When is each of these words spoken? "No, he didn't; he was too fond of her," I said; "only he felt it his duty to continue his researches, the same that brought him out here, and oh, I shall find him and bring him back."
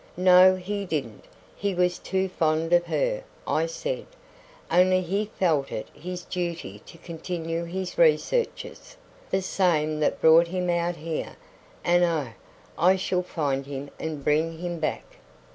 "No, 0.17 0.55
he 0.55 0.83
didn't; 0.83 1.25
he 1.55 1.75
was 1.75 1.99
too 1.99 2.27
fond 2.27 2.73
of 2.73 2.87
her," 2.87 3.21
I 3.45 3.67
said; 3.67 4.07
"only 4.71 5.01
he 5.03 5.25
felt 5.37 5.71
it 5.71 5.89
his 5.93 6.23
duty 6.23 6.79
to 6.87 6.97
continue 6.97 7.65
his 7.65 7.99
researches, 7.99 8.97
the 9.29 9.43
same 9.43 9.99
that 9.99 10.19
brought 10.19 10.47
him 10.47 10.71
out 10.71 10.95
here, 10.95 11.35
and 11.83 12.03
oh, 12.03 12.29
I 12.79 12.95
shall 12.95 13.21
find 13.21 13.67
him 13.67 13.91
and 13.99 14.23
bring 14.23 14.57
him 14.57 14.79
back." 14.79 15.03